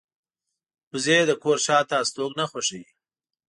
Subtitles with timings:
[0.91, 2.85] وزې د کور شاته استوګنه خوښوي